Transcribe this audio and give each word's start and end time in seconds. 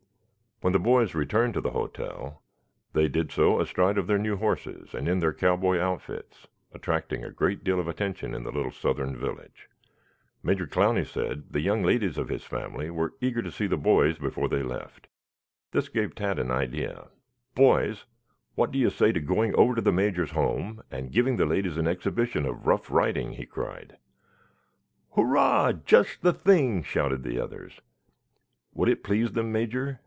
When 0.63 0.73
the 0.73 0.79
boys 0.79 1.15
returned 1.15 1.55
to 1.55 1.61
the 1.61 1.71
hotel 1.71 2.43
they 2.93 3.07
did 3.07 3.31
so 3.31 3.59
astride 3.59 3.97
of 3.97 4.05
their 4.05 4.19
new 4.19 4.37
horses 4.37 4.93
and 4.93 5.07
in 5.09 5.17
their 5.19 5.33
cowboy 5.33 5.79
outfits, 5.79 6.45
attracting 6.71 7.23
a 7.23 7.31
great 7.31 7.63
deal 7.63 7.79
of 7.79 7.87
attention 7.87 8.35
in 8.35 8.43
the 8.43 8.51
little 8.51 8.69
southern 8.71 9.17
village. 9.17 9.67
Major 10.43 10.67
Clowney 10.67 11.03
said 11.03 11.45
the 11.49 11.61
young 11.61 11.81
ladies 11.81 12.15
of 12.19 12.29
his 12.29 12.43
family 12.43 12.91
were 12.91 13.15
eager 13.21 13.41
to 13.41 13.51
see 13.51 13.65
the 13.65 13.75
boys 13.75 14.19
before 14.19 14.47
they 14.47 14.61
left. 14.61 15.07
This 15.71 15.89
gave 15.89 16.13
Tad 16.13 16.37
an 16.37 16.51
idea. 16.51 17.07
"Boys, 17.55 18.05
what 18.53 18.71
do 18.71 18.77
you 18.77 18.91
say 18.91 19.11
to 19.11 19.19
going 19.19 19.55
over 19.55 19.73
to 19.73 19.81
the 19.81 19.91
Major's 19.91 20.29
home 20.33 20.83
and 20.91 21.11
giving 21.11 21.37
the 21.37 21.45
ladies 21.47 21.77
an 21.77 21.87
exhibition 21.87 22.45
of 22.45 22.67
rough 22.67 22.91
riding?" 22.91 23.31
he 23.33 23.47
cried. 23.47 23.97
"Hurrah! 25.15 25.71
Just 25.71 26.21
the 26.21 26.33
thing," 26.33 26.83
shouted 26.83 27.23
the 27.23 27.39
others. 27.39 27.81
"Would 28.75 28.89
it 28.89 29.03
please 29.03 29.31
them, 29.33 29.51
Major?" 29.51 29.97